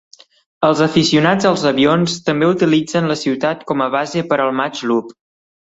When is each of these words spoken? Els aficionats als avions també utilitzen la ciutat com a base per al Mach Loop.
Els 0.67 0.79
aficionats 0.85 1.49
als 1.51 1.65
avions 1.73 2.17
també 2.31 2.49
utilitzen 2.55 3.13
la 3.13 3.21
ciutat 3.25 3.65
com 3.73 3.87
a 3.87 3.91
base 3.99 4.29
per 4.33 4.41
al 4.49 4.55
Mach 4.63 4.85
Loop. 4.91 5.19